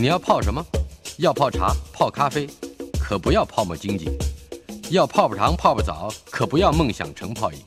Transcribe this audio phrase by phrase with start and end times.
[0.00, 0.64] 你要泡什么？
[1.16, 2.46] 要泡茶、泡咖啡，
[3.00, 4.06] 可不要泡沫经济；
[4.90, 7.58] 要泡泡糖、泡泡澡，可不要梦想成泡影；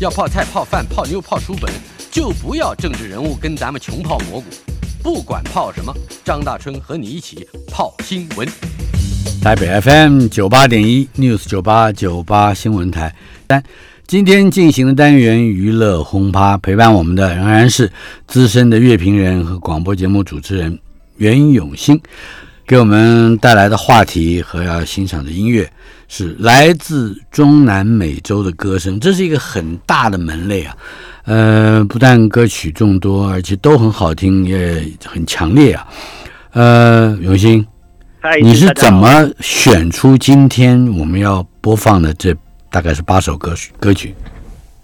[0.00, 1.72] 要泡菜、泡饭、泡妞、泡书本，
[2.10, 4.46] 就不要政治人物跟咱们穷泡蘑菇。
[5.04, 5.94] 不管泡什么，
[6.24, 8.48] 张大春和你一起泡新闻。
[9.40, 13.14] 台北 FM 九八点一 News 九八九八新闻台。
[13.48, 13.62] 三，
[14.04, 17.92] 今天进行的单元娱乐轰趴，陪伴我们的仍然是
[18.26, 20.76] 资深的乐评人和广播节目主持人
[21.18, 22.00] 袁永新。
[22.66, 25.66] 给我们带来的话题和要欣赏的音乐
[26.06, 30.76] 是来自中南美洲的歌声，这是一个很大的门类啊。
[31.24, 35.88] 呃，不但歌曲众多，而且都很好听，也很强烈啊。
[36.52, 37.66] 呃，永新，
[38.42, 42.36] 你是怎么选出今天我们要播放的这
[42.70, 43.72] 大概是八首歌曲？
[43.80, 44.14] 歌曲？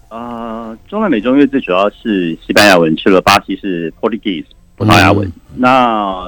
[0.09, 5.31] 啊，中南美洲乐最主要是西班牙文，去了巴西是 Portuguese 葡萄牙文。
[5.55, 6.25] 那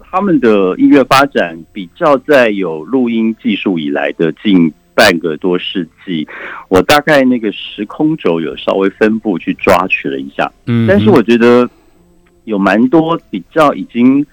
[0.00, 6.26] 他们的音乐发展比较在有录音技术以来的近半个多世纪，
[6.68, 11.68] 我大概那个时空轴有稍微分布去抓取了一下，嗯，但是我觉得
[12.44, 14.24] 有蛮多比较已经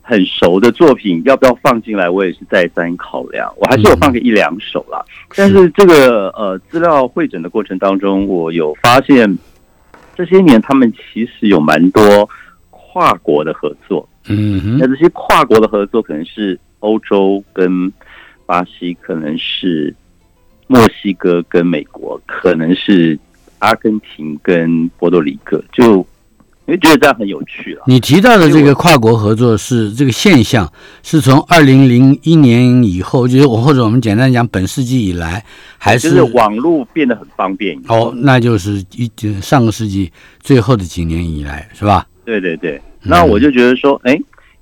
[0.00, 5.04] 很熟的作品，要不要放进来，我也是再三考量，我还是有放个一两首啦。
[5.36, 9.38] 但是这个呃资料会诊的过程当中，我有发现
[10.16, 12.26] 这些年他们其实有蛮多
[12.98, 14.06] 跨国的合作。
[14.26, 17.92] 嗯，那这些跨国的合作可能是欧洲跟
[18.44, 19.94] 巴西，可能是
[20.66, 23.16] 墨西哥跟美国，可能是
[23.60, 25.98] 阿根廷跟波多黎各，就
[26.66, 27.84] 因为觉得这样很有趣了。
[27.86, 30.70] 你提到的这个跨国合作是这个现象，
[31.04, 35.44] 是从二零零一年以后，就是我或者我们简单讲本世纪以来，
[35.78, 37.80] 还是网络变得很方便？
[37.86, 39.08] 哦，那就是一
[39.40, 42.04] 上个世纪最后的几年以来，是吧？
[42.24, 42.78] 对对对。
[43.02, 44.18] 那我就觉得说，哎，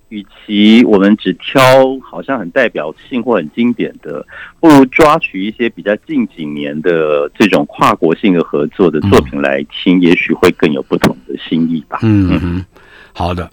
[0.09, 1.61] 与其我们只挑
[2.01, 4.25] 好像很代表性或很经典的，
[4.61, 11.98] 不如抓取一些比较近几年的这种跨国性的合作的作品来听，也许会更有不同的心意吧。
[12.02, 12.64] 嗯嗯，
[13.13, 13.51] 好的。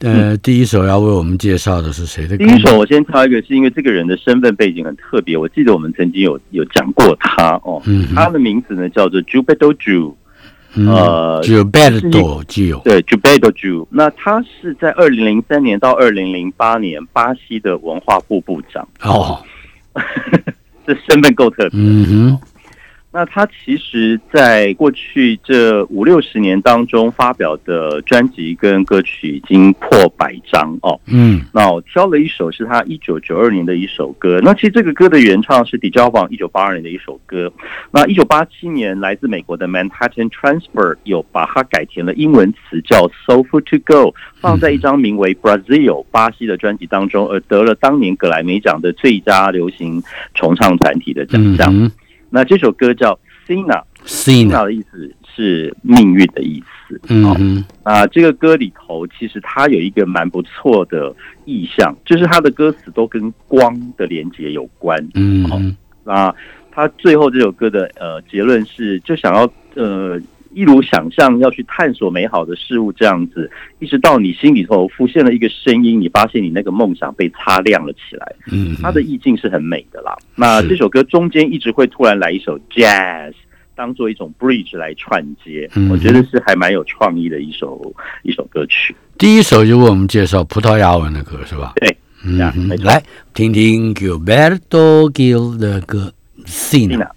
[0.00, 2.36] 呃，第一首要为我们介绍的是谁的？
[2.36, 5.34] 第一首我先挑一个，是因为这个人的身份背景很特别。
[5.34, 7.80] 我记得我们曾经有有讲过他哦，
[8.14, 10.14] 他的名字呢叫做 Jubilo Ju。
[10.76, 19.40] 呃，Jubedo Ju，对，Jubedo Ju，那他是在二零零三年到二零零八年巴西的文化部部长哦，
[20.86, 21.78] 这身份够特别。
[21.80, 22.38] 嗯哼。
[23.14, 31.00] 那他其实，在过去这五六十年当中发表的专辑跟歌曲已经破百张哦。
[31.06, 34.40] 嗯，那我挑了一首是他一九九二年的一首歌。
[34.42, 37.52] 那其实这个歌的原唱是 d j a v a 一九八二年的一首歌。
[37.92, 50.02] 那一九八七年来自美国的 Manhattan Transfer 有把它改填了英文词叫 Soulful to Go，放在一张名为 Brazil 巴西的专辑当中，而得了当年格莱美奖的最佳流行
[50.34, 51.72] 重唱团体的奖项。
[52.34, 57.00] 那这首歌叫 Sina，Sina 的意思是命运的意思。
[57.08, 61.14] 嗯，啊，这个歌里头其实它有一个蛮不错的
[61.44, 64.98] 意象，就是它的歌词都跟光的连接有关。
[65.14, 66.34] 嗯，那
[66.72, 70.20] 它最后这首歌的呃结论是，就想要呃。
[70.54, 73.50] 一如想象要去探索美好的事物这样子，
[73.80, 78.34] 一直到你心里头浮现了一个声音，你发现你那个梦想被擦亮了起来。
[78.50, 80.16] 嗯，它的意境是很美的啦。
[80.36, 83.32] 那这首歌中间一直会突然来一首 jazz，
[83.74, 88.94] 当做一种 bridge 来串接，我觉得是还蛮有创意的一首一首歌曲。
[89.18, 91.72] 第一首就为我们介绍葡萄牙文的歌是吧？
[91.76, 92.38] 对，嗯，
[92.82, 96.12] 来听听 Gilberto Gil 的歌
[96.46, 97.08] Sina。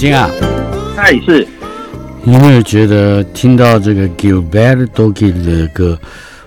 [0.00, 0.30] 金啊，
[0.96, 1.46] 他也是。
[2.24, 5.98] 有没有觉得听到这个 Gilberto Gil 的歌，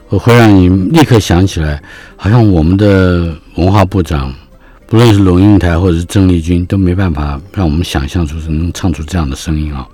[0.09, 1.79] 会让你立刻想起来，
[2.15, 4.33] 好像我们的文化部长，
[4.87, 9.87] 不论是龙应台或者是郑丽君，都没办法让我们想象出是能唱出这样的声音啊！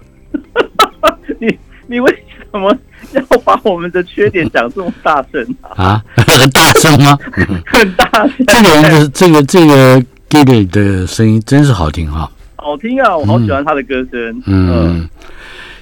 [1.42, 2.10] 你你为
[2.50, 2.74] 什么
[3.12, 5.84] 要把我们的缺点讲这么大声啊？
[5.84, 7.18] 啊， 很大声吗？
[7.68, 8.46] 很大声。
[8.48, 12.32] 这个人的这个这个 Gil 的声音真是好听哈。
[12.70, 14.44] 好听啊，我好喜欢他的歌声。
[14.46, 15.10] 嗯，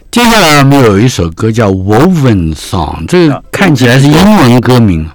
[0.09, 5.05] 接下来我们有一首歌叫《Woven Song》，这个看起来是英文歌名。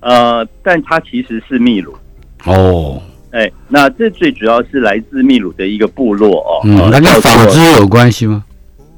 [0.00, 1.96] 呃，但它其实是秘鲁。
[2.44, 3.00] 哦，
[3.30, 6.60] 哎，那这最主要是来自秘鲁的一个部落哦。
[6.64, 8.44] 嗯，那跟纺织有关系吗？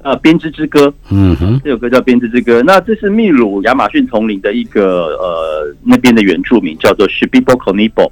[0.03, 0.93] 呃，编织之歌。
[1.11, 2.61] 嗯哼，这首歌叫编织之歌。
[2.67, 8.11] 那这是秘鲁亚马逊丛林的一个呃那边的原住民，叫做 s h i b i b o Konibo。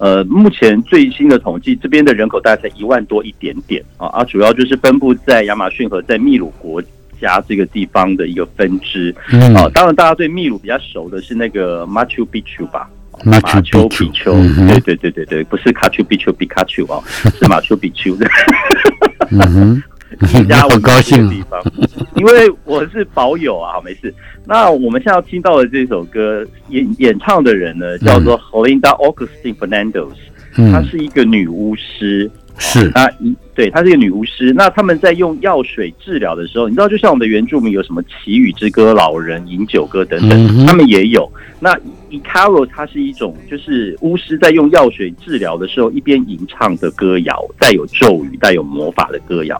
[0.00, 6.82] 呃，目前最新的统计，这边的人口大概才一万多一点点啊，啊，主要就是分布在亚马逊河在秘鲁国
[7.20, 9.14] 家这个地方的一个分支
[9.54, 9.68] 啊。
[9.74, 12.88] 当然，大家对秘鲁比较熟的是那个马丘比丘吧？
[13.26, 14.32] 马丘比丘，
[14.66, 16.98] 对对对对对，不是卡丘比丘比卡丘啊，
[17.38, 18.26] 是马丘比丘的。
[19.30, 19.82] 嗯
[20.20, 20.48] 哼。
[20.48, 21.60] 家我高兴的地方，
[22.16, 24.12] 因为我是保友啊，没事。
[24.44, 30.10] 那我们现在要听到的这首歌演演唱的人呢，叫做 Holinda Augustine Fernandez，
[30.72, 32.30] 她是一个女巫师。
[32.62, 34.52] 是啊，一对，她是一个女巫师。
[34.52, 41.30] 那他们在用药水治疗的时候，你知道，就像我们的原住民有什么祈雨之歌、老人饮酒歌等等，他们也有。
[41.58, 41.72] 那
[42.10, 49.56] i c a r o 它是一种，就是巫师在用药水治疗的时候，一边吟唱的歌谣，带有咒语、带有魔法的歌谣。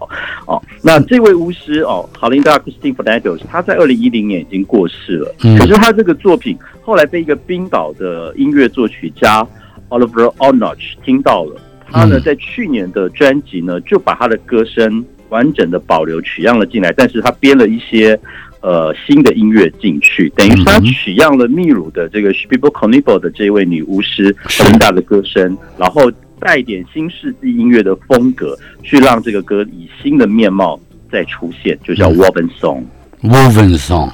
[0.47, 5.35] 哦，那这位巫师哦，Halinda Christine Fernandez，他在二零一零年已经过世了。
[5.59, 9.47] 可是他这个作品后来被一个冰岛的音乐作曲家
[9.89, 11.61] Oliver Onoch 听到了。
[11.93, 18.19] 他呢，在去年的专辑呢，就把他的歌声完整的保留取样了进来，但是他编了一些
[18.61, 30.79] 呃新的音乐进去，等于他取样了秘鲁的这个 s h i b o c o n i b o 的这位女巫师很大的歌声，然后带点新世纪音乐的风格，去让这个歌以新的面貌
[31.11, 32.85] 再出现，就叫 Woven Song。
[33.23, 34.11] Woven Song，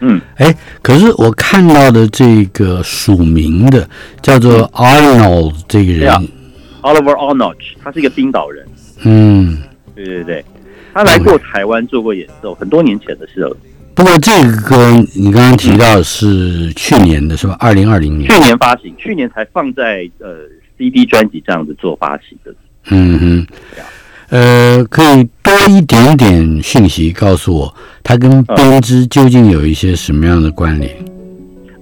[0.00, 3.88] 嗯，哎，可是我看到的这个署名的
[4.20, 6.28] 叫做 Arnold 这个人。
[6.88, 8.66] Oliver Onoch，他是一个冰岛人。
[9.04, 9.58] 嗯，
[9.94, 10.44] 对对对，
[10.94, 13.56] 他来过台湾做过演奏，很多年前的事了。
[13.94, 17.56] 不过这个歌你刚刚提到是去年的是吧？
[17.58, 20.38] 二零二零年，去年发行，去年才放在呃
[20.78, 22.54] CD 专辑这样子做发行的。
[22.90, 23.46] 嗯哼，
[24.30, 30.96] 呃，可以多一点点讯息告诉我，它跟编织究竟有一些什么样的关联？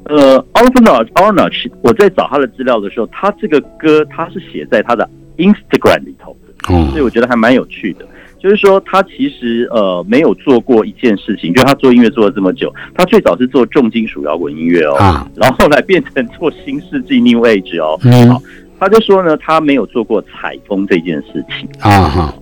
[0.09, 8.07] 呃，Oliver Arnoch，我在找他的资料的时候，他这个歌他是写在他的 Instagram 里头的，嗯所以我觉得还蛮有趣的。
[8.39, 17.99] 就是说，他其实呃没有做过一件事情，就他做音乐做了这么久，他最早是做重金属摇滚音乐哦，然后后来变成做新世纪 New Age 哦，
[18.33, 18.41] 好，
[18.79, 21.69] 他就说呢，他没有做过采风这件事情。
[21.81, 22.35] 啊哈，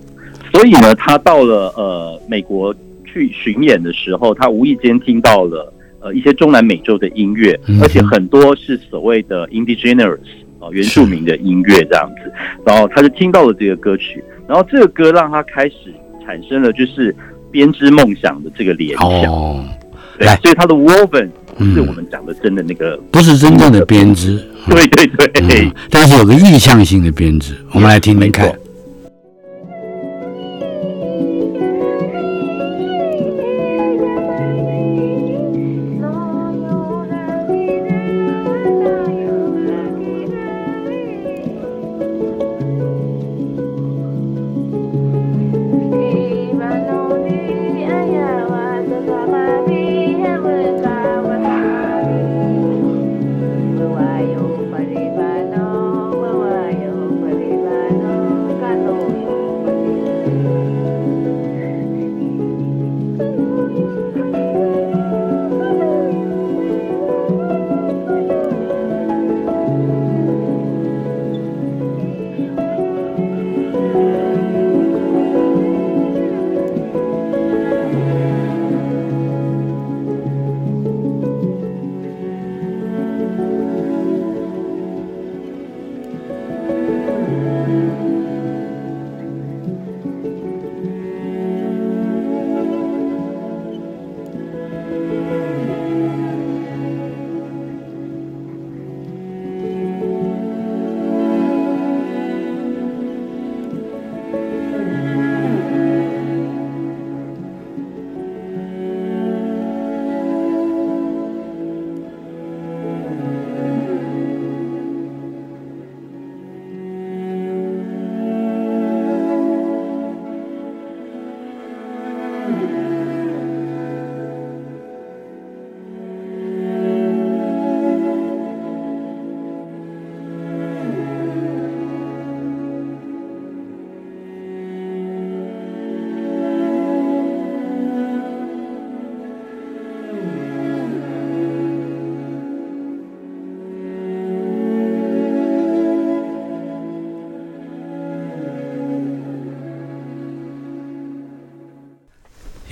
[0.53, 5.71] 所以呢，他到了呃美国去巡演的时候，他无意间听到了。
[6.05, 10.19] 呃，一些中南美洲的音乐，而且很多是所谓的 indigenous
[10.59, 12.31] 啊，原住民的音乐这样子。
[12.63, 15.91] 然后他就听到了这个歌曲，然后这个歌让他开始
[16.23, 17.15] 产生了就是
[17.49, 19.09] 编织梦想的这个联想。
[19.09, 19.65] 哦，
[20.19, 24.37] 对，所以他的 woven 不是我们讲的真的那个，不是真正的编织
[24.69, 25.07] 对对
[25.41, 28.53] 对， 但是有个意向性的编织，我们来听听看。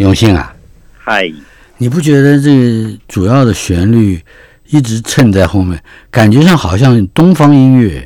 [0.04, 0.54] 永信啊，
[1.00, 1.32] 嗨，
[1.78, 4.22] 你不觉得这主要的旋律
[4.68, 5.82] 一直衬在后面，
[6.12, 8.06] 感觉上好像东方音乐？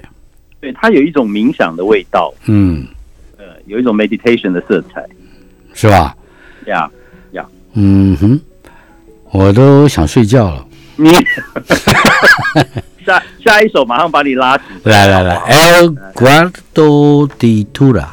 [0.61, 2.85] 对，它有一种冥想的味道，嗯，
[3.37, 5.03] 呃，有一种 meditation 的色彩，
[5.73, 6.15] 是吧？
[6.67, 6.87] 呀
[7.31, 8.39] 呀，嗯哼，
[9.31, 10.63] 我都想睡觉了。
[10.97, 11.11] 你
[13.03, 14.63] 下下一首马上把你拉起。
[14.83, 18.05] 来来来，El Guardo de Tura。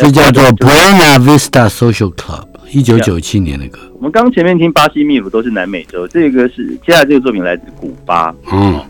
[0.00, 3.78] 这叫做 Buena Vista Social Club，一九九七年的歌。
[3.94, 8.80] 我们刚前面听巴西秘鲁都是南美洲，这个是接下来这个作品来自古巴，嗯，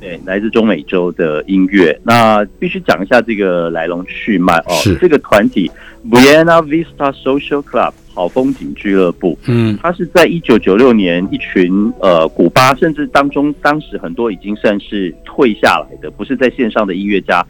[0.00, 1.98] 对，来自中美洲的音乐。
[2.04, 4.72] 那必须讲一下这个来龙去脉哦。
[4.74, 5.70] 是这个团体
[6.10, 17.44] Buena Vista Social Club 好风景俱乐部，嗯，它是在一九九六年一群呃古巴，甚至当中当时很多已经算是退下来的，不是在线上的音乐家。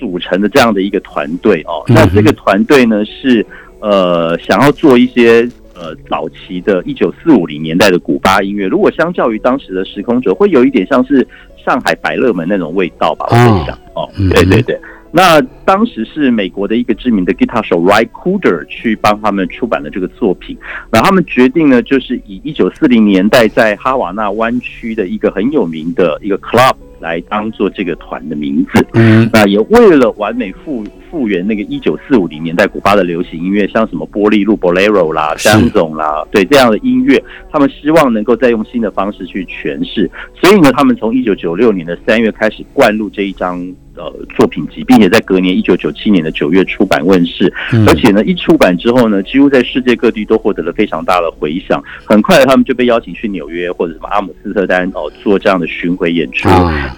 [0.00, 3.46] 组成的这样的一个团队哦，那这个团队呢是
[3.82, 11.26] 呃想要做一些呃早期的一九四五零年代的古巴音乐，如果相较于当时的时空者，会有一点像是
[11.64, 20.56] 上海百乐门那种味道吧，我在想哦，对对对，那当时是美国的一个知名的吉他手 Ray Cooder 去帮他们出版了这个作品，
[20.90, 26.74] 然后他们决定呢，就是以一九四零年代在哈瓦那湾区的一个很有名的一个 club。
[27.02, 40.10] 来当做这个团的名字，嗯，那也为了完美复复原那个一九四五零年代古巴的流行音乐，像什么玻璃路 Bolero 啦、张总啦，对这样的音乐，他们希望能够再用新的方式去诠释。
[40.34, 43.60] 所以呢，他们从一九九六年的三月开始灌录这一张
[43.94, 47.52] 呃作品集，并且在隔年一九九七年的九月出版问世。
[47.86, 51.82] 而且呢，一出版之后呢，几乎在世界各地都获得了非常大的回响。
[52.06, 56.48] 很快，他们就被邀请去纽约或者什么阿姆斯特丹哦做这样的巡回演出。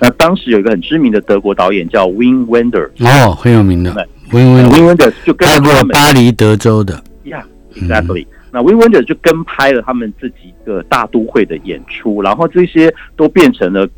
[0.00, 4.03] 那当时有一个很知名的德国导演叫 Win Wender，哦，很有名的
[4.34, 8.26] Win Wender 就拍过巴黎、德州的，Yeah，exactly。
[8.50, 13.88] 那 Win Wender 就跟拍了他们自己的大都会的演出，然后这些都变成了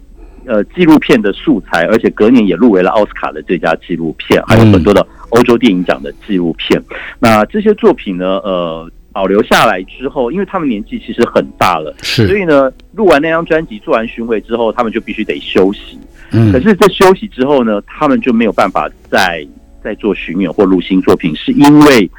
[0.44, 6.82] 呃纪录片的素材，而且隔年也入围了奥斯卡的最佳纪录片，还有很多的欧洲电影奖的纪录片。
[7.18, 8.90] 那这些作品呢，呃。
[9.16, 15.98] 保留下来之后，因为他们年纪其实很大了，是，所以呢，录完那张专辑、做完巡回之后，他们就必须得休息。
[16.32, 19.42] 嗯，可是这休息之后呢，他们就没有办法再
[19.86, 22.10] 再做巡演或录新作品，是因为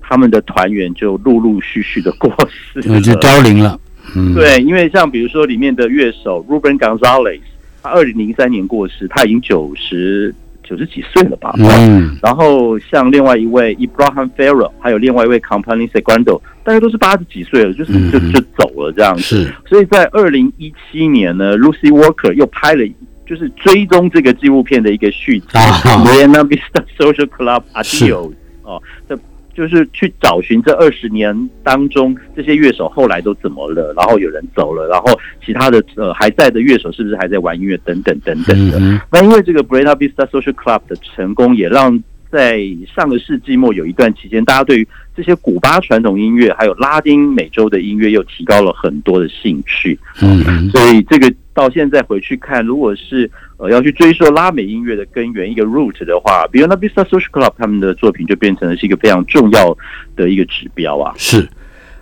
[0.00, 3.78] 他们的团员就陆陆续续的过世，就凋零了。
[4.16, 7.38] 嗯，对，因为像比如说里面的乐手 Ruben Gonzalez，
[7.80, 10.34] 他二零零三年过世，他已经九十。
[10.64, 11.52] 九十几岁了吧？
[11.58, 12.16] 嗯。
[12.22, 19.22] 然后像另外一位 Ibrahim Ferro，还有另外一位 Company Segundo，大家都是八十几岁了，就是就就走了这样子。
[19.22, 19.54] 是。
[19.68, 22.84] 所以在二零一七年呢，Lucy Walker 又拍了，
[23.26, 25.46] 就是追踪这个纪录片的一个续集
[26.04, 28.30] 《Vienna Vista Social Club Adios》
[28.62, 28.82] 哦。
[29.08, 29.18] 这
[29.54, 35.08] 就是去找寻这二十年当中这些乐手后来都怎么了，然后有人走了，然后
[35.44, 38.80] 其他的呃还在的乐手是不是还在玩音乐等等等等的。
[39.10, 42.02] 那因为这个 BRENA VISTA Social Club 的成功，也让
[42.32, 42.60] 在
[42.92, 49.98] 上个世纪末有一段期间，大家对于这些古巴传统音乐还有拉丁美洲的音乐又提高了很多的兴趣。
[50.22, 53.30] 嗯，所以这个到现在回去看，如果是。
[53.58, 59.78] 呃，要去追溯拉美音乐的根源一个 root 的话，比如那 Vista Social Club 他们的作品就变成了是一个非常重要
[60.16, 61.14] 的一个指标啊。
[61.16, 61.48] 是，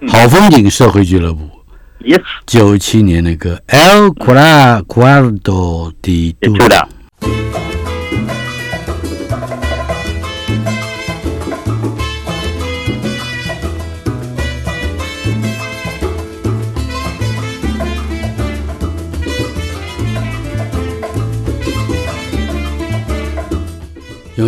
[0.09, 1.47] 好风景社会俱乐部
[2.03, 6.87] ，Yes，九七年那个 El Cuarto de Dura。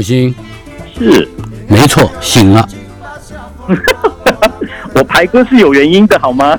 [0.03, 0.35] 永兴，
[0.99, 1.29] 是，
[1.69, 2.69] 没错，醒了。
[4.95, 6.59] 我排歌是有原因的，好吗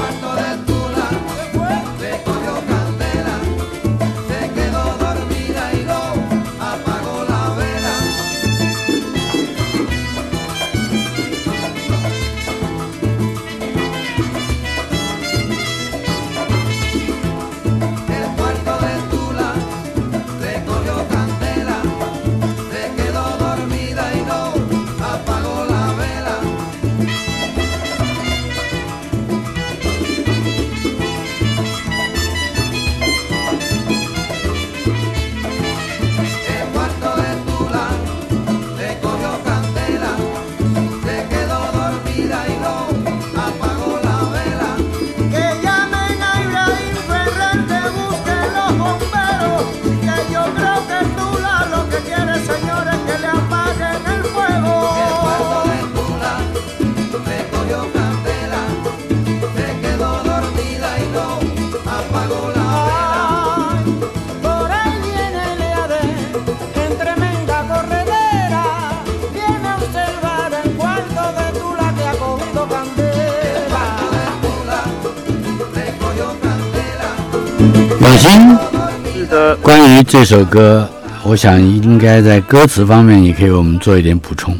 [80.11, 80.85] 这首歌，
[81.23, 84.53] 我想应该在歌词方面也可以为我们做一点补充。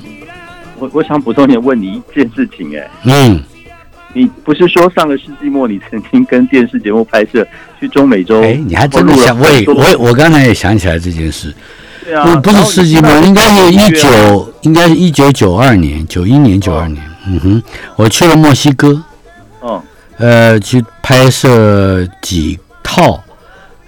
[0.79, 3.43] 我我想补充点问你一件事情，哎，嗯，
[4.13, 7.45] 你不是说上个世纪末你曾经跟电视节目拍摄
[7.77, 8.41] 去中美洲？
[8.41, 9.37] 哎，你还真的想？
[9.37, 11.53] 我也我我刚才也想起来这件事。
[12.05, 17.03] 对啊，不是世纪末，应该是一九，应该是一九九二年、九一年、九二年。
[17.27, 17.63] 嗯哼，
[17.97, 19.03] 我去了墨西哥。
[19.59, 19.83] 哦。
[20.17, 23.21] 呃，去拍摄几套。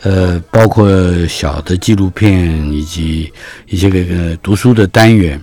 [0.04, 0.86] 呃，包括
[1.28, 3.32] 小的纪录片以及
[3.68, 5.42] 一些个个读书的单元，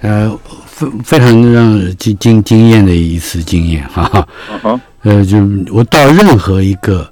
[0.00, 4.04] 呃，非非常让惊惊惊艳的一次经验，哈
[4.62, 5.36] 哈，呃，就
[5.70, 7.06] 我到任何一个，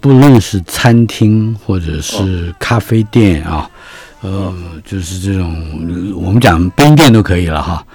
[0.00, 3.70] 不论是餐厅或者是咖啡店啊，
[4.20, 4.52] 呃，
[4.84, 7.86] 就是这种我们讲边店都可以了哈，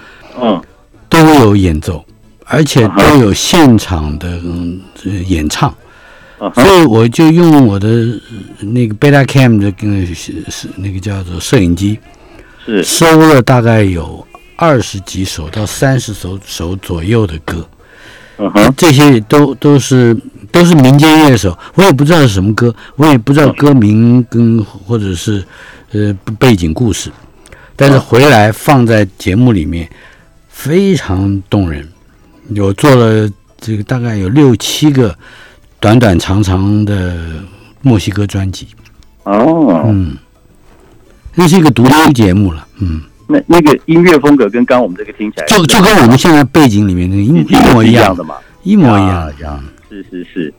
[0.42, 0.62] 嗯，
[1.10, 2.06] 都有演奏，
[2.46, 4.80] 而且都有现场的嗯
[5.28, 5.74] 演唱。
[6.56, 7.88] 所以我就用我的
[8.62, 10.34] 那个 Beta Cam 的跟是
[10.78, 12.00] 那个叫做摄影机，
[12.66, 14.26] 是收了大概有
[14.56, 17.68] 二十几首到三十首首左右的歌。
[18.78, 20.16] 这些都都是
[20.50, 25.44] 都是民间乐手，我也不知道是什么歌，我也不知道歌名跟或者是
[25.92, 27.12] 呃背景故事，
[27.76, 29.90] 但是回来放在节目里面
[30.48, 31.86] 非常动人。
[32.52, 35.14] 有做了这个大概有六七个
[35.80, 37.18] 短短长长的
[37.82, 38.68] 墨西哥专辑。
[39.24, 40.18] 哦，嗯，
[41.36, 43.02] 那是一个独立节目了，嗯。
[43.32, 49.64] 那那个音乐风格跟刚刚我们这个听起来，就就跟我们现在背景里面那个一一模一样的嘛，一模一样一样。
[49.88, 50.52] 是是是，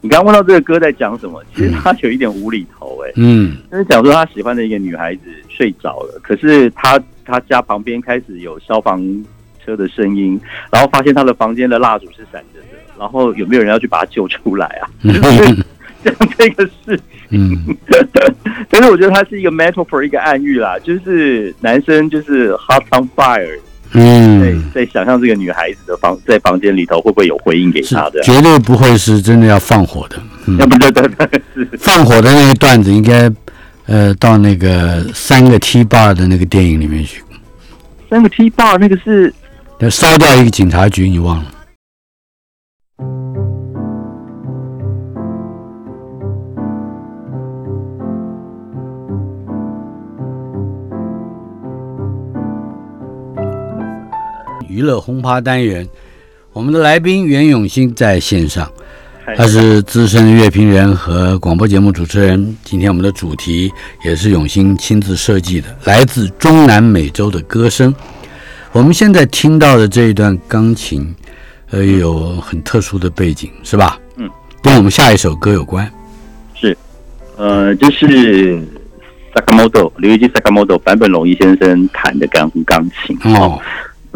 [0.00, 1.40] 你刚刚问到这个歌在讲什么？
[1.54, 9.00] 其实他有一点无厘头哎，嗯，就是讲说他喜欢的一个女孩子睡着了，可是他他家旁边开始有消防
[9.64, 10.40] 车的声音，
[10.72, 14.88] 然后发现他的房间的蜡烛是闪着的，然后有没有人要去把他救出来啊？
[16.04, 17.58] 讲这个事，嗯，
[18.70, 23.58] 但是我觉得它是一个 metaphor，一个暗喻啦，就是男生就是 hot on fire，
[23.92, 30.56] 嗯，在在想象这个女孩子的房在房间里头会不会有回应给他的，绝对不会是真的要放火的，嗯。
[30.58, 33.28] 要 不对对对，放火的那个段子应该
[33.86, 37.20] 呃到那个三个 T bar 的那个电影里面去，
[38.08, 39.34] 三个 T bar 那个是
[39.80, 41.46] 要烧掉一个警察局，你忘了。
[54.76, 55.88] 娱乐轰趴单元，
[56.52, 58.70] 我们的来宾袁永新在线上，
[59.34, 62.54] 他是资深的乐评人和广播节目主持人。
[62.62, 63.72] 今天我们的主题
[64.04, 67.94] 也是永新亲自设计的，来自中南美洲的歌声。
[68.72, 71.14] 我们现在听到的这一段钢琴，
[71.70, 73.98] 呃，有很特殊的背景，是吧？
[74.16, 74.28] 嗯，
[74.60, 75.90] 跟我们下一首歌有关。
[76.54, 76.76] 是，
[77.38, 78.60] 呃，这是
[79.34, 83.58] 萨卡莫多刘一基萨卡莫多坂本龙一先生弹的钢钢琴哦。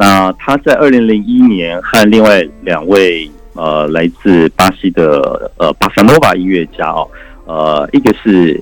[0.00, 7.06] 那他在二零零一年和另外两位呃来自巴西的呃巴萨诺瓦音乐家哦，
[7.44, 8.58] 呃一个是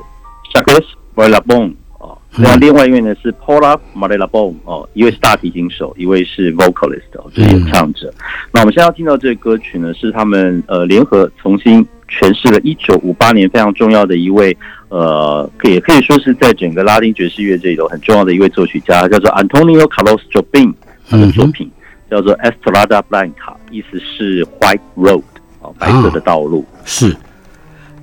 [0.53, 8.13] Chacos Marlabon 哦，那另外一位呢是 Paula Marlabon 哦，一位是大提琴手，一位是 vocalist 哦，就是演唱者。
[8.51, 14.57] 那我们现在要听到这个歌曲呢，是他们呃联合重新诠释了一九五八年非常重要的一位
[14.89, 20.75] 呃，也可以说是在整个拉丁爵士乐这里头很重要的一位作曲家，叫做 Antonio Carlos Jobim。
[21.09, 21.71] 他的作品
[22.11, 25.23] 叫做 Estrada Blanca，意思是 White Road，
[25.61, 27.17] 哦，白色的道路是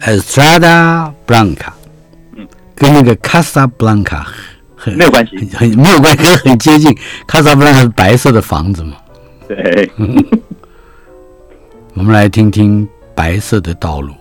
[0.01, 1.71] Estrada Blanca，
[2.35, 4.23] 嗯，跟那个 Casa Blanca
[4.75, 6.91] 很没有关系，很没有关系，很接近。
[7.27, 8.97] Casa Blanca 是白色的房子嘛？
[9.47, 9.89] 对，
[11.93, 14.13] 我们来听听白色的道路。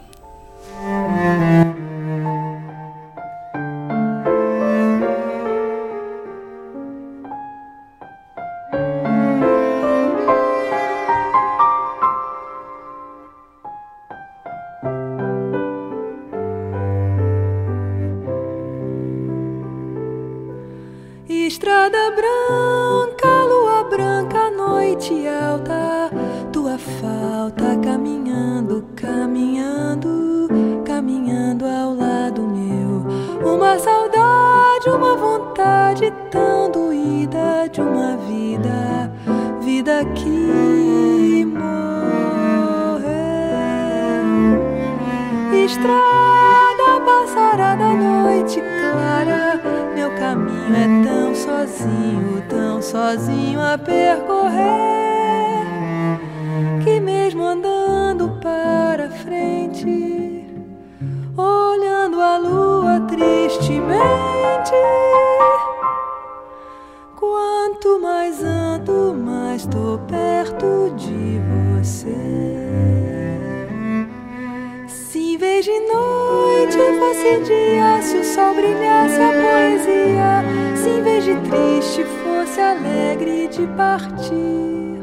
[83.95, 84.99] partir.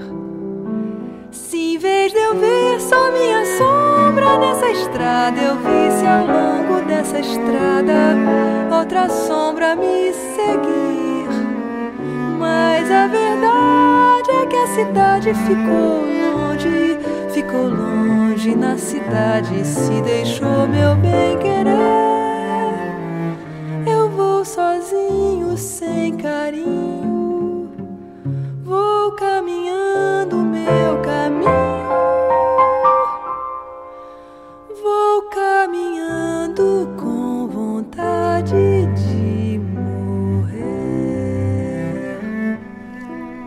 [1.32, 6.86] Se em vez de eu ver só minha sombra nessa estrada, eu visse ao longo
[6.86, 8.18] dessa estrada
[8.78, 11.30] outra sombra me seguir.
[12.38, 17.00] Mas a verdade é que a cidade ficou longe,
[17.30, 21.72] ficou longe na cidade, se deixou meu bem querer.
[23.88, 27.11] Eu vou sozinho sem carinho.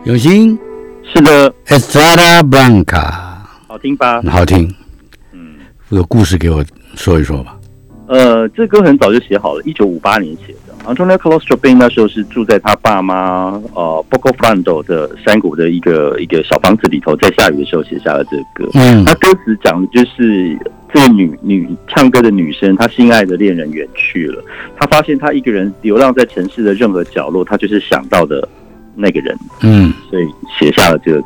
[0.05, 0.55] 有心。
[1.03, 3.11] 是的，Estrada Blanca。
[3.67, 4.21] 好听吧？
[4.29, 4.71] 好听。
[5.33, 5.55] 嗯，
[5.89, 6.63] 有故事给我
[6.95, 7.57] 说一说吧。
[8.07, 10.75] 呃，这歌很早就写好了，一九五八年写的。
[10.85, 18.69] Antonio Carlos Jobim 那时候是住在他爸妈呃 b o c o f r a n d o 的山谷的一个一个小房子里头，在下雨的时候写下了这个歌。
[18.75, 20.55] 嗯，那歌词讲的就是
[20.93, 24.43] 这个女女唱歌的女生，她心爱的恋人远去了，
[24.77, 28.47] 她发现她一个人流浪在城市的任何角落，她就是想到的
[28.95, 29.37] 那个人。
[29.61, 30.25] 嗯，所以
[30.59, 31.21] 写下了这个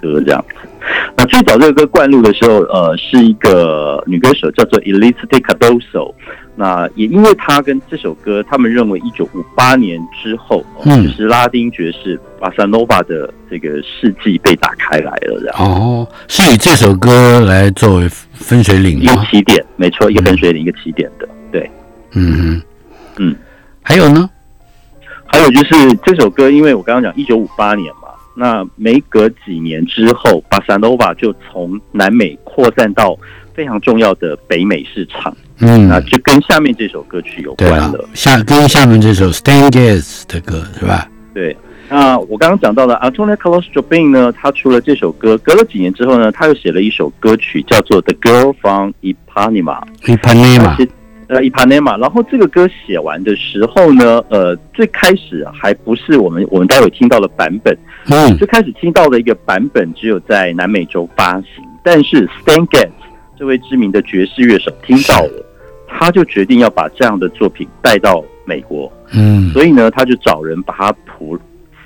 [0.00, 0.68] 歌这样子。
[1.16, 6.12] 那最早这个歌灌录的时候，呃，是一个女歌手叫做 Elisa Cardoso。
[6.54, 21.70] 那也因为她跟这首歌，他们认为一九五八年之后，嗯，就是拉丁爵士巴萨诺瓦的这个世纪被打开来了，然后哦，是以这首歌来作为分水岭，一个起点，没错，一个分水岭，一个起点的，对，
[22.12, 22.62] 嗯哼，
[23.16, 23.36] 嗯，
[23.82, 24.28] 还有呢，
[25.32, 33.18] 还有就是这首歌，因为我刚刚讲一九五八年嘛，那没隔几年之后，巴萨诺瓦就从南美扩散到
[33.54, 35.34] 非常重要的北美市场。
[35.60, 38.04] 嗯，那就跟下面这首歌曲有关了。
[38.12, 41.08] 下跟下面这首 Stan Getz 的歌是吧？
[41.32, 41.56] 对。
[41.88, 49.82] 那我刚刚讲到的 Antonio Carlos Jobim 呢，他除了这首歌，隔了几年之后呢，他又写了一首歌曲，叫做 The Girl from Ipanema。
[50.04, 50.88] Ipanema。
[51.32, 51.98] 呃，Ipanema。
[51.98, 57.74] 然后这个歌写完的时候呢，呃，最开始还不是我们我们待会听到的版本。
[58.10, 58.36] 嗯。
[58.36, 61.46] 最开始听到的一个版本只有在南美洲发行，
[61.82, 62.90] 但是 Stan Getz
[63.38, 65.46] 这位知名的爵士乐手听到了。
[65.94, 71.38] 他就决定要把这样的作品带到美国，嗯，所以呢，他就找人把它谱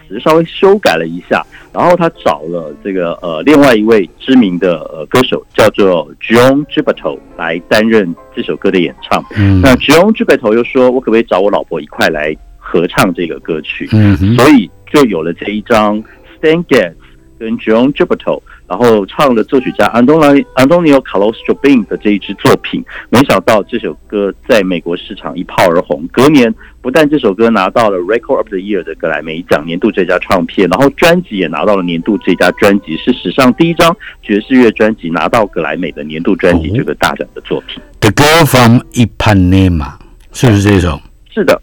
[0.08, 9.24] 词稍微修改了一下，然后他找了这个呃另外一位知名的呃歌手叫做 John Gibetto 来担任这首歌的演唱。
[9.36, 13.88] 嗯，那 John Gibetto 又说，我可不可以找我老婆一块来合唱这个歌曲？
[13.92, 16.02] 嗯，所以就有了这一张
[16.40, 16.94] Stan Getz
[17.38, 18.40] 跟 John Gibetto。
[18.68, 26.04] 然后唱了作曲家安东尼安东尼奥卡洛斯 Jobim 的这一支作品，没想到这首歌在美国市场一炮而红。
[26.12, 37.80] 隔年，不但这首歌拿到了 Record of the Year 的格莱美奖年度最佳唱片，然后专辑也拿到了年度最佳专辑，是史上第一张爵士乐专辑拿到格莱美的年度专辑这个大奖的作品。
[38.00, 39.92] The Girl from Ipanema
[40.32, 41.00] 是不是这首？
[41.32, 41.62] 是的。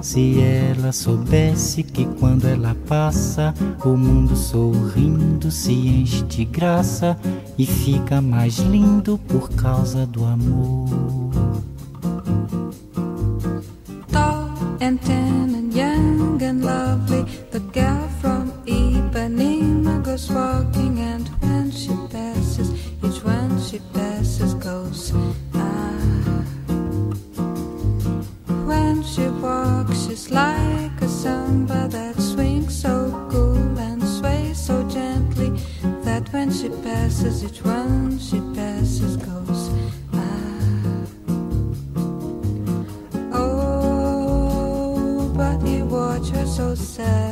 [0.00, 7.18] se ela soubesse que quando ela passa, o mundo sorrindo se enche de graça
[7.56, 10.88] e fica mais lindo por causa do amor.
[14.12, 20.97] Tall and tan and young and lovely, the girl from Ipanema goes walking,
[31.48, 35.50] like a samba that swings so cool and sways so gently
[36.02, 39.70] that when she passes, each one she passes goes.
[40.12, 40.18] Ah.
[43.32, 47.27] Oh, but you watch her so sadly.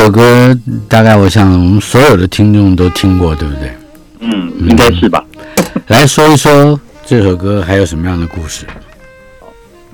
[0.00, 0.58] 首歌
[0.88, 3.70] 大概我想我们所有的听众都听过，对不对？
[4.20, 5.22] 嗯，应该是吧。
[5.88, 8.64] 来说一说这首歌还有什么样的故事？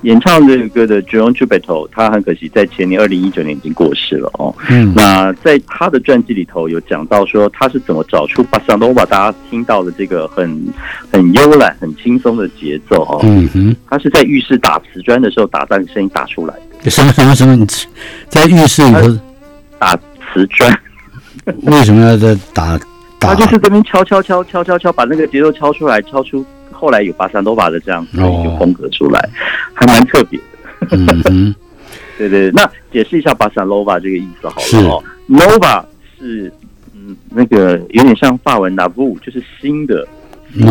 [0.03, 4.55] 演唱这个歌的 John j u b e t o 他很可惜在前年二零一九年已经过世了哦。
[4.69, 10.73] 嗯，那在他的传记里头有讲到说他是怎么找出巴萨诺瓦大家听到的这个很
[11.11, 13.19] 很慵懒、很轻松的节奏哦。
[13.23, 16.89] 嗯哼，他是在浴室打瓷砖的时候打这个声音打出来的。
[16.89, 17.55] 什么什么什么？
[17.55, 17.65] 你
[18.29, 19.19] 在浴室里头
[19.79, 20.79] 打瓷砖？
[21.63, 22.79] 为什么要在打？
[23.19, 26.45] 他就是这边敲敲敲敲敲敲，把那个节奏敲出来，敲出。
[26.71, 29.29] 后来有巴萨诺瓦的这样子一个风格出来，
[29.73, 30.39] 还蛮特别
[30.81, 30.97] 的。
[31.29, 31.55] 嗯
[32.17, 35.03] 对对，那解释一下巴萨罗瓦这个意思好了哦。
[35.27, 35.83] Nova
[36.19, 36.51] 是
[36.93, 40.07] 嗯那个有点像法文 Navu，就是新的。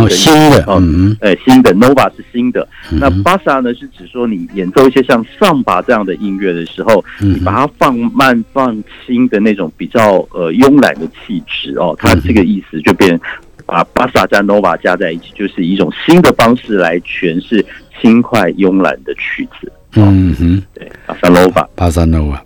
[0.08, 2.66] 新的嗯，哎，新的 Nova 是新的。
[2.90, 13.20] 那巴萨呢是指说你演奏一些像上巴这样的音乐的时候，你把它放慢放轻的那种比较呃慵懒的气质哦，它这个意思就变。
[13.68, 17.66] 把巴萨加 nova 加在一起，就是一种新的方式来诠释
[18.00, 19.72] 轻快慵懒的曲子。
[19.96, 22.38] 嗯哼，对，巴萨 nova，巴萨 nova，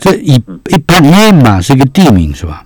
[0.00, 2.64] 这一一般里面嘛是一个地名是吧？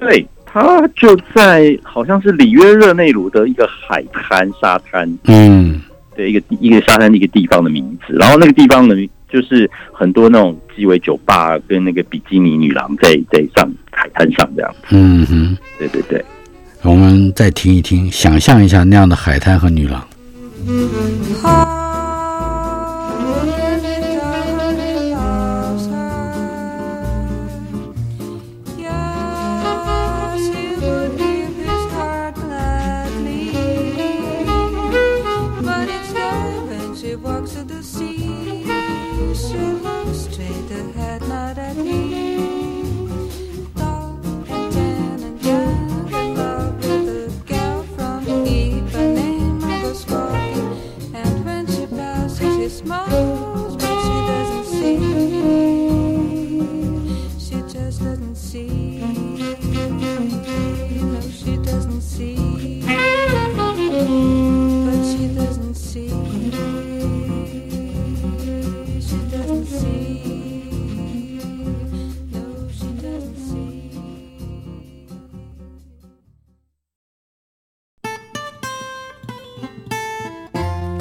[0.00, 0.26] 对，
[0.56, 5.06] 它就在好像是里约热内卢的一个海滩沙滩。
[5.24, 5.82] 嗯，
[6.16, 8.14] 对，一个一个沙滩的一个地方的名字。
[8.14, 8.94] 然后那个地方呢，
[9.30, 14.78] 就是很多那种鸡尾酒吧跟那个比基尼女郎在在上海滩上这样子。
[14.92, 16.24] 嗯哼，对对对。
[16.80, 20.02] 我们再听一听，想象一下那样的海滩和女郎。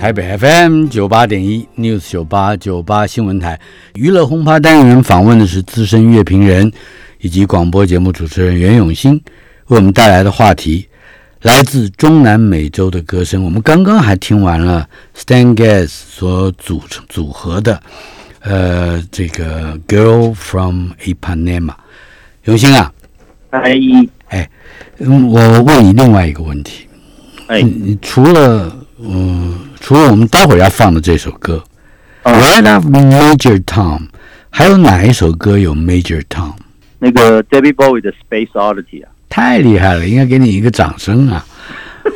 [0.06, 3.60] 台北 FM 九八点一 News 九八九八新闻台
[3.96, 6.72] 娱乐轰趴单元访问的是资深乐评人
[7.22, 9.16] 以及广播节目主持人袁永新，
[9.66, 10.88] 为我们带来的话题
[11.42, 13.44] 来自中南美洲的歌声。
[13.44, 14.88] 我们刚刚还听完了
[15.18, 17.82] Stan Getz 所组成组合的
[18.42, 21.74] 呃这个 Girl from Ipanema。
[22.44, 22.94] 永新啊，
[23.50, 23.74] 哎
[24.28, 24.48] 哎，
[25.00, 26.86] 我问你另外一个问题，
[27.48, 29.62] 哎，你除了嗯。
[29.86, 31.64] 除了我们待会儿要放的这首歌
[32.34, 34.00] 《Right Up Major Tom》，
[34.50, 36.56] 还有哪一首歌有 Major Tom？
[36.98, 41.46] 那个 David Bowie 的《Space Oddity》啊，太厉害了，应该给你一个掌声啊！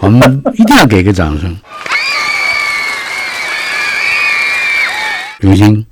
[0.01, 1.55] 我们一定要给个掌声。
[5.41, 5.85] 刘星，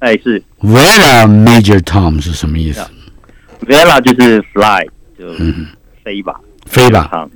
[0.00, 2.86] 哎，是 Vela Major Tom 是什么意思
[3.66, 4.86] ？Vela 就是 fly，
[5.18, 5.32] 就
[6.04, 7.26] 飞吧，飞吧。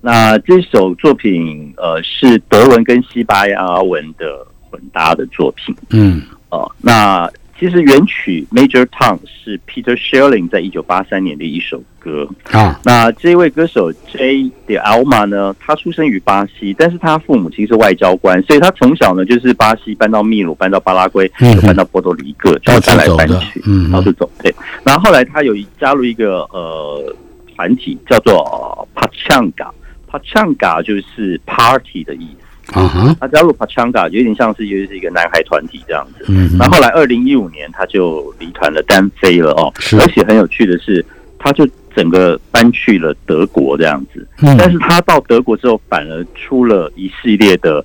[0.00, 5.76] 那这首作品，呃，是德文跟西班牙文的混搭的作品。
[5.90, 12.26] 嗯，哦，那其实原曲《Major Tom》是 Peter Schilling 在一九八三年的一首歌。
[12.50, 14.50] 啊，那这位歌手 J.
[14.66, 24.30] De Alma 呢，他出生于巴西，但是他父母亲是外交官，所以他从小呢就是巴西搬到秘鲁，搬到巴拉圭，又搬到波多黎各，就搬来搬去，嗯，到处走。
[24.42, 27.14] 对，然后后来他有加入一个呃
[27.54, 29.68] 团体，叫做 Pachanga。
[30.10, 32.26] Pachanga 就是 party 的意
[32.64, 41.04] 思，啊哈，他加入 Pachanga 有点像是就是一个男孩团体这样子，嗯，然后后来二零一五年他就离团了，单飞了哦，是，而且很有趣的是，
[41.38, 47.84] 他就整个搬去了德国这样子，嗯，但是他到德国之后反而出了一系列的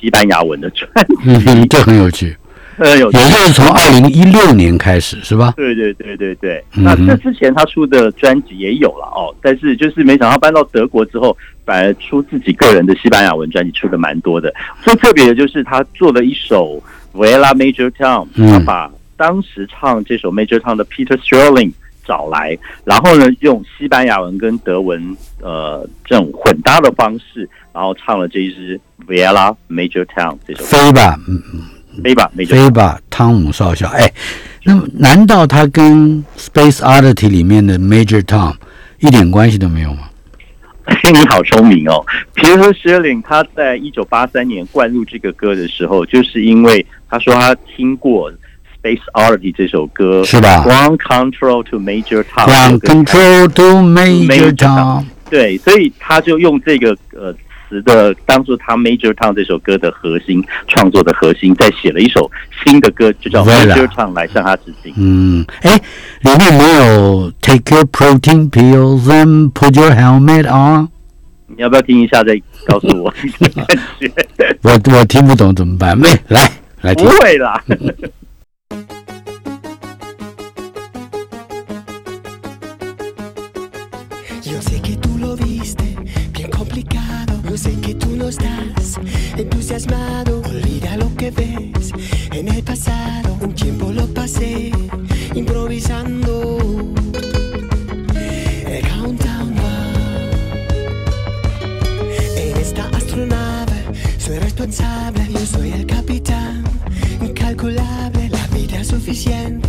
[0.00, 0.88] 西班牙文的专
[1.40, 2.36] 辑，这很有趣。
[2.78, 5.54] 呃，有，也就是从二零一六年开始，是吧？
[5.56, 6.64] 对对对对对。
[6.72, 14.52] 那这之前他出的专辑也有了哦，但是就是没想到搬到德国之后，反而出自己个人的西班牙文专辑出的蛮多的。
[14.82, 16.82] 最特别的就是他做了一首
[17.16, 21.72] 《Vela Major Town》，他把当时唱这首《Major Town》的 Peter Sterling
[22.04, 30.64] 找来，然后呢用西班牙文跟德文呃这种混搭的方式，然后唱了这一支《Vela Major Town》这首。
[30.64, 31.60] 飞吧，嗯嗯。
[32.02, 33.88] 飞吧，飞吧汤姆少校。
[33.88, 34.10] 哎，
[34.64, 38.54] 那么难道他跟 Space Oddity 里面的 Major Tom
[39.00, 40.08] 一点关系都没有吗？
[41.12, 48.32] 你好聪明哦！Peter Shilling 他在一九八三年灌入这个歌的时候，就是因为他说他听过。
[48.84, 55.06] Space Oddity 这首歌是吧？Ground Control to Major Tom，Ground Control to Major Tom。
[55.30, 57.34] 对，所以他就用这个呃
[57.74, 62.30] 词的当做他 Major Town 这首歌的核心创作的核心，再写了一首
[62.64, 64.94] 新的歌，就叫 Major Town 来向他致敬。
[64.96, 65.76] 嗯，哎，
[66.20, 70.88] 里面没有 Take your protein pills and put your helmet on。
[71.46, 73.12] 你要不要听一下再告诉我？
[74.62, 75.98] 我我听不懂怎么办？
[75.98, 76.50] 没来
[76.80, 77.04] 来听。
[77.06, 77.62] 不会啦。
[87.56, 88.98] Sé que tú no estás
[89.36, 90.40] entusiasmado.
[90.40, 91.92] Olvida lo que ves
[92.32, 93.38] en el pasado.
[93.40, 94.72] Un tiempo lo pasé
[95.34, 96.58] improvisando.
[98.66, 99.92] El countdown va.
[102.36, 103.84] En esta astronave
[104.18, 105.24] soy responsable.
[105.32, 106.64] Yo soy el capitán.
[107.22, 109.68] Incalculable, la vida es suficiente,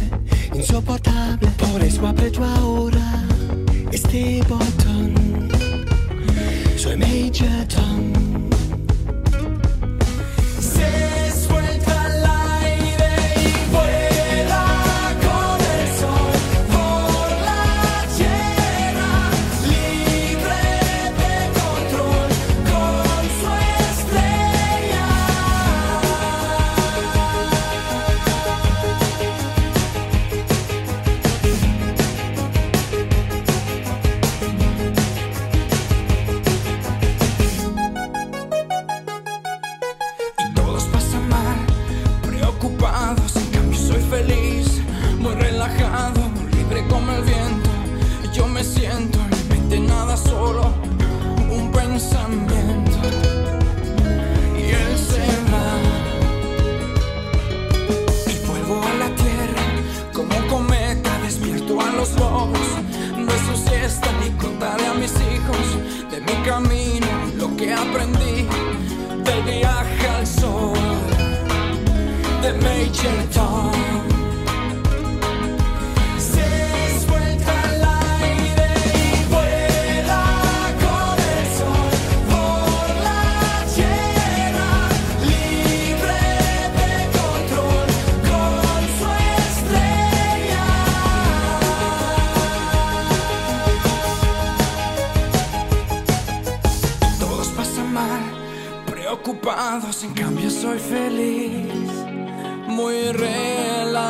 [0.55, 1.49] insoportable.
[1.71, 3.23] Por eso aprieto ahora
[3.91, 5.24] este botón.
[7.35, 8.14] 学堂
[100.05, 101.91] en cambio soy feliz,
[102.67, 104.05] muy relajado.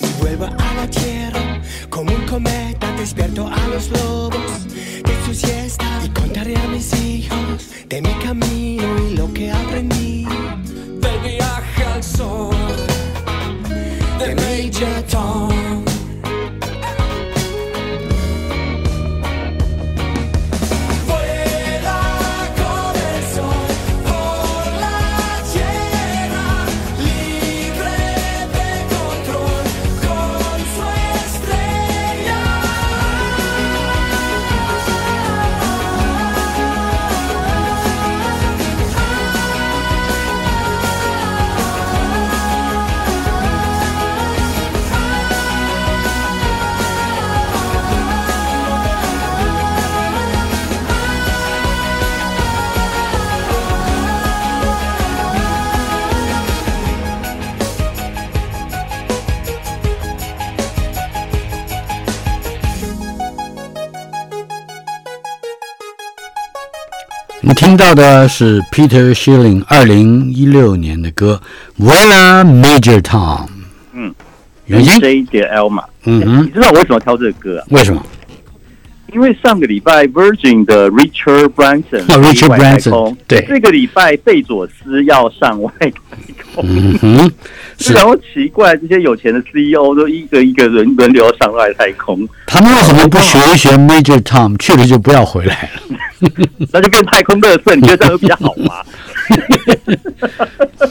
[0.00, 4.66] Y vuelvo a la tierra como un cometa, despierto a los lobos
[5.08, 9.93] de su siesta y contaré a mis hijos de mi camino y lo que aprendí
[67.74, 71.40] 听到的是 Peter Shilling 二零一六年的歌
[71.84, 73.46] 《Voila Major Tom》。
[73.92, 74.14] 嗯，
[74.66, 75.82] 原先 J 点 L 嘛。
[76.04, 77.66] 嗯哼你知道我为什么挑这个歌啊？
[77.70, 78.00] 为什么？
[79.12, 85.90] 因为上个礼拜 Virgin 的 Richard Branson 哦，Richard Branson，对这个礼拜贝佐斯要上外太
[86.54, 86.64] 空。
[86.68, 87.32] 嗯哼，
[87.78, 96.28] 是然后奇怪，这些有钱的 CEO 都一个一个轮轮流上外太空，他们为什么不学一学 Major Tom，去了就不要回来了？
[96.72, 98.74] 那就变太空乐色，你觉得这样会比较好吗？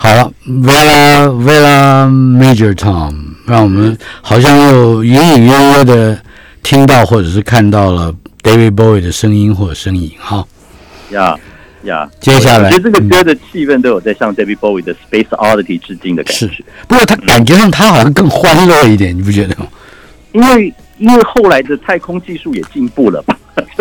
[0.00, 3.14] 好了，Vela Vela Major Tom，
[3.46, 6.18] 让我们好像又隐隐约约的
[6.62, 10.44] 听到或者是看到了 David Bowie 的声音或者身影哈。
[11.10, 11.36] 呀
[11.84, 16.48] 呀，接下来，我觉得这个歌的气氛都有在向 David Bowie 的 Space Oddity 致敬的感觉。
[16.86, 19.66] 不过他感觉上他好像更欢乐一点，你不觉得吗？
[20.32, 23.36] 因为因为后来的太空技术也进步了吧？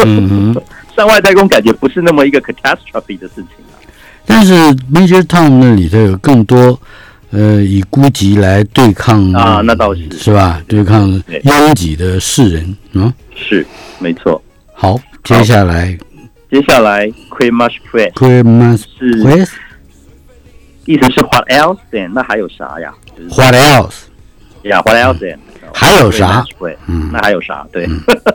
[0.05, 0.55] 嗯
[0.95, 3.73] 上 外太空感觉不是那么一个 catastrophe 的事情啊。
[4.25, 4.53] 但是
[4.93, 6.79] Major Tom 那里头有更多
[7.31, 10.61] 呃以孤寂来对抗啊，那倒是是吧？
[10.67, 11.09] 对抗
[11.43, 13.65] 拥挤的世人，嗯，是
[13.99, 14.41] 没错。
[14.73, 15.97] 好，接下来。
[16.49, 19.47] 接下来，Christmas Press，Christmas 是
[20.85, 22.11] 意思是 What else then？
[22.13, 22.93] 那还有啥呀
[23.35, 24.03] ？What else？
[24.63, 25.37] 呀，What else then？
[25.73, 26.45] 还有啥？
[26.87, 27.67] 嗯，那还有啥？
[27.73, 27.85] 对，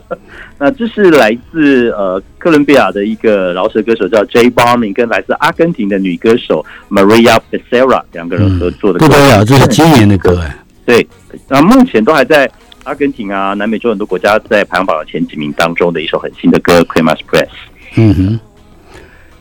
[0.59, 8.99] 那这是来自呃哥伦比亚的一个饶舌歌手叫 J Balvin，跟来自阿根廷的女歌手 Maria Becerra 两个人合作的。
[8.99, 10.55] 不得了，这是今年的歌哎。
[10.85, 11.09] 对，
[11.49, 12.49] 那目前都还在
[12.85, 17.49] 阿根廷啊、南美洲很多国家在排行榜的前几名当中的一首很新的歌，Christmas Press。
[17.97, 18.41] 嗯哼，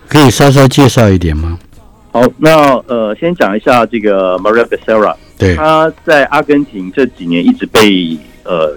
[0.07, 1.57] 可以稍稍介绍一点吗？
[2.11, 8.69] 好，那呃，先讲一下这个 Maria Becerra，对，她在阿根廷这几年一直被呃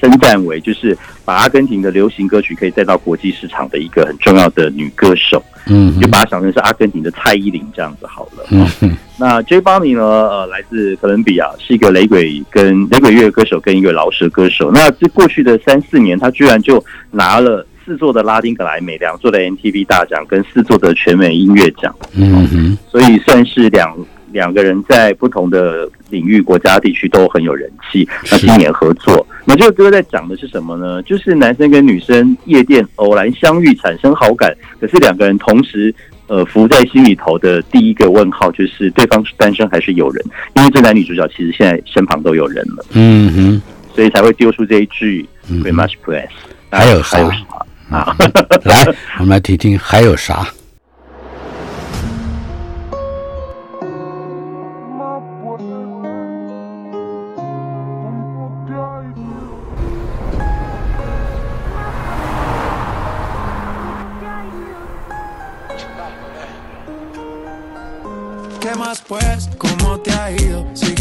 [0.00, 5.42] 称赞为就是把阿根廷的流行歌曲可以带到国际市场的一个很重要的女歌手。
[5.66, 8.46] 嗯，就把她想成是阿根廷的蔡依林这样子好了。
[8.50, 9.60] 嗯，那 J.
[9.60, 10.00] b o n 呢？
[10.04, 14.70] 呃，来自哥伦比亚，是一个雷鬼跟雷鬼乐歌手跟一个饶舌歌手。
[14.72, 17.66] 那这过去的三四年，他居然就拿了。
[17.86, 23.96] 四座的拉丁格莱美，两座的 MTV 大奖，跟四座的全美音乐奖，嗯哼，所以算是两
[24.32, 28.06] 两个人在不同的领域、国家地区都很有人气。
[28.28, 31.00] 那今年合作，那这个歌在讲的是什么呢？
[31.04, 35.94] 就是男生跟女生夜店偶然相遇，产生好感，可是两个人同时
[36.26, 40.24] 呃浮在心里头的第一个问号，就是对方是单身还是有人？
[40.56, 43.62] 因为这男女主角其实现在身旁都有人了，嗯哼，
[43.94, 46.28] 所以才会丢出这一句 “We must press”。
[46.68, 47.64] 还有还有什么？
[47.90, 48.14] 啊，
[48.64, 50.46] 来，我们来听听还有啥。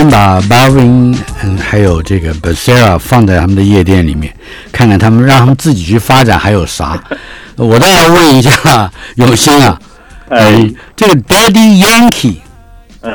[0.00, 4.34] 先把 Barvin 嗯还有这个 Basera 放在他们的夜店里面，
[4.72, 6.98] 看看他们让他们自己去发展还有啥。
[7.56, 9.78] 我倒要问一下永兴啊，
[10.30, 12.36] 呃，这个 Daddy Yankee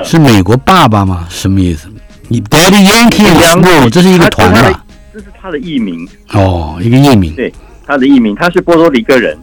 [0.04, 1.26] 是美国爸爸吗？
[1.28, 1.88] 什么意思？
[2.28, 4.84] 你 Daddy Yankee 这是一个团吧？
[5.12, 7.34] 这是他的艺名哦，一个艺名。
[7.34, 7.52] 对，
[7.88, 9.36] 他的艺名，他是波多黎各人。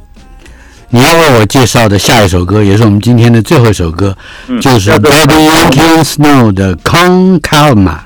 [0.95, 4.15] 你要为我介绍的下一首歌，也是我们今天的最后一首歌，
[4.61, 7.97] 就是 Baby Yankee Snow 的 Calm Calma。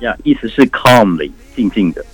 [0.00, 2.04] 呀，意思是 calmly 静静的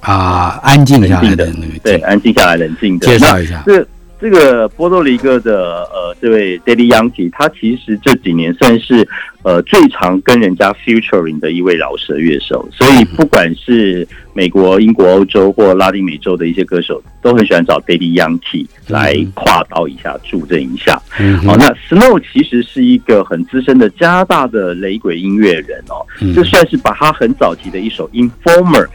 [0.00, 3.06] 啊，安静下来的那个，对，安静下来，冷静的。
[3.06, 3.62] 介绍一下。
[3.64, 3.86] 这
[4.30, 9.06] 个波多黎各的呃，这位 Daddy Yankee，他其实这几年算是
[9.42, 21.00] 呃最常跟人家 featuring 的一位饶舌乐手，所以不管是美国、英国、欧洲或拉丁美洲的一些歌手，都很喜欢找 Daddy Yankee 来跨刀一下、助阵一下。
[21.44, 26.00] 好，那 Snow 其实是一个很资深的加拿大的雷鬼音乐人哦，
[26.34, 28.86] 就算是把他很早期的一首 Informer。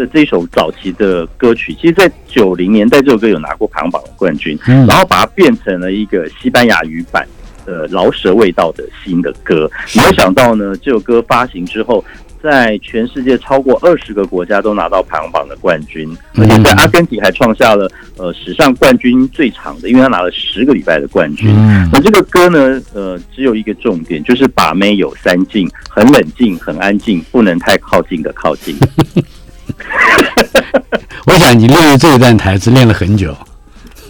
[0.00, 7.26] 的这首早期的歌曲，其实，在九零年代这首歌有拿过排行榜的冠军，然后把它变成了一个西班牙语版
[7.66, 9.70] 呃饶舌味道的新的歌。
[9.94, 12.02] 没有想到呢，这首歌发行之后。
[12.42, 17.86] 在全世界超过二十个国家都拿到排行榜的冠军，而且在阿根廷还创下了
[18.16, 21.54] 呃史上冠军最长的，因为他拿了十个礼拜的冠军。
[21.92, 28.74] 那这个歌呢，呃，只有一个重点，就是把妹有三禁，很冷静，很安静，不能太靠近的靠近。
[31.26, 33.36] 我想你练这一段台词练了很久。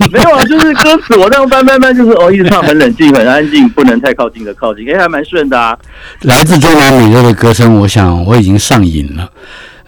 [0.11, 5.77] 没有啊，就是歌词我这样翻翻翻，就是哦，一直唱很冷静、很安静，不能太靠近的靠近，哎，还蛮顺的啊。
[6.23, 9.29] 来自中南美洲的歌声，我想我已经上瘾了。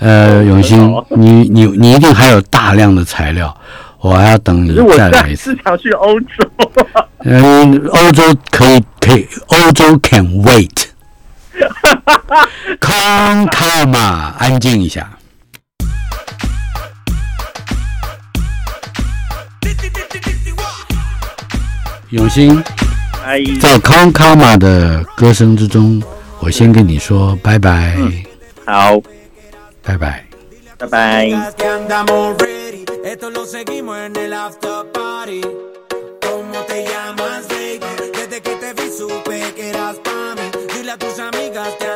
[0.00, 3.56] 呃，永兴，你你你一定还有大量的材料，
[4.00, 5.52] 我还要等你再来一次。
[5.54, 6.26] 是想去欧洲。
[7.24, 10.88] 嗯，欧洲可以可以，欧洲 can wait。
[12.80, 13.96] Come come
[14.38, 15.08] 安静一下。
[22.12, 22.62] 永兴，
[23.58, 26.02] 在康卡玛的歌声之中，
[26.40, 27.96] 我先跟你说拜拜。
[28.66, 29.00] 好，
[29.82, 30.22] 拜拜，
[30.76, 31.26] 拜拜。
[40.92, 41.91] Jacqueline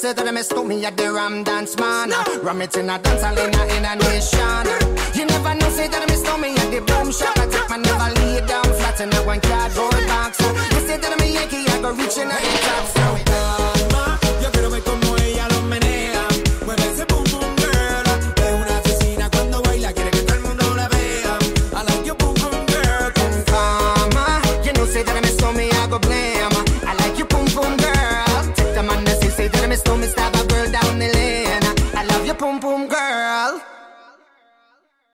[0.00, 2.10] say that I miss to me at the Ram Dance Man.
[2.42, 4.64] Ram it in a dance hall in a, in a nation.
[5.12, 7.36] You never know, say that I miss to me at the Boom Shop.
[7.36, 10.40] I take my never lay down flat in a one cardboard box.
[10.40, 12.99] You say that I'm a Yankee, I go reaching out the top.